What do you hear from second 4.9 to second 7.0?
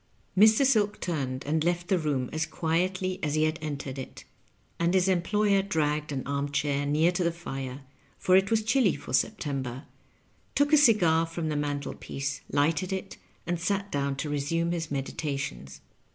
his employer dragged an arm chair